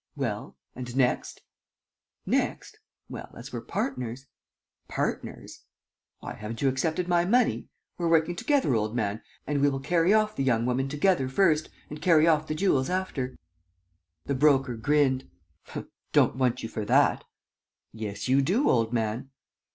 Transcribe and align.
"Well... 0.15 0.57
and 0.75 0.97
next?" 0.97 1.41
"Next? 2.25 2.79
Well, 3.07 3.31
as 3.37 3.53
we're 3.53 3.61
partners..." 3.61 4.25
"Partners?" 4.87 5.65
"Why, 6.21 6.33
haven't 6.33 6.63
you 6.63 6.69
accepted 6.69 7.07
my 7.07 7.23
money? 7.23 7.67
We're 7.99 8.09
working 8.09 8.35
together, 8.35 8.73
old 8.73 8.95
man, 8.95 9.21
and 9.45 9.61
we 9.61 9.69
will 9.69 9.79
carry 9.79 10.11
off 10.11 10.35
the 10.35 10.43
young 10.43 10.65
woman 10.65 10.89
together 10.89 11.29
first 11.29 11.69
and 11.87 12.01
carry 12.01 12.25
off 12.25 12.47
the 12.47 12.55
jewels 12.55 12.89
after." 12.89 13.37
The 14.25 14.33
Broker 14.33 14.75
grinned: 14.75 15.29
"Don't 16.13 16.35
want 16.35 16.63
you 16.63 16.69
for 16.69 16.83
that." 16.83 17.23
"Yes, 17.93 18.27
you 18.27 18.41
do, 18.41 18.71
old 18.71 18.91
man." 18.91 19.29